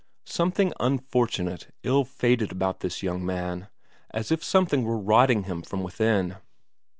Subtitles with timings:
[0.25, 3.67] Something unfortunate, ill fated about this young man,
[4.09, 6.37] as if something were rotting him from within.